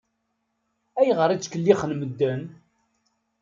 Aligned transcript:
Ayɣer 0.99 1.29
i 1.31 1.37
ttkellixen 1.37 1.91
medden? 1.95 2.41